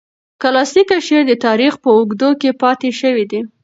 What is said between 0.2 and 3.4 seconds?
کلاسیک شعر د تاریخ په اوږدو کې پاتې شوی